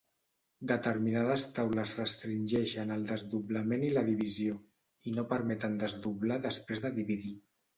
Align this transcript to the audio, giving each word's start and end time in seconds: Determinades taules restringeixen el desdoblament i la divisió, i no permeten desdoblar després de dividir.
Determinades 0.69 1.43
taules 1.57 1.91
restringeixen 1.97 2.95
el 2.97 3.05
desdoblament 3.11 3.85
i 3.91 3.93
la 3.99 4.05
divisió, 4.09 4.57
i 5.11 5.15
no 5.19 5.29
permeten 5.35 5.77
desdoblar 5.85 6.41
després 6.49 6.87
de 6.89 6.95
dividir. 7.01 7.37